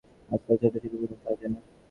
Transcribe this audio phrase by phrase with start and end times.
[0.31, 1.57] আজকালকার ছোট ছেলে পর্যন্ত তাহা জানে।